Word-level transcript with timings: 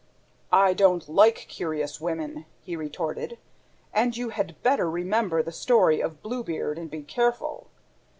"I 0.55 0.73
don't 0.73 1.07
like 1.07 1.45
curious 1.47 2.01
women," 2.01 2.45
he 2.63 2.75
retorted, 2.75 3.37
"and 3.93 4.17
you 4.17 4.29
had 4.29 4.59
better 4.63 4.89
remember 4.89 5.43
the 5.43 5.51
story 5.51 6.01
of 6.01 6.23
BLUE 6.23 6.43
BEARD 6.43 6.79
and 6.79 6.89
be 6.89 7.03
careful 7.03 7.67